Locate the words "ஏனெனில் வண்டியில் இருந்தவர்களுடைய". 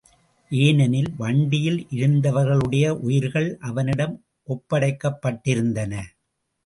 0.51-2.85